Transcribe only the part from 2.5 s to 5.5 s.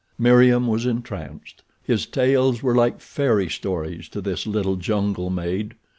were like fairy stories to this little jungle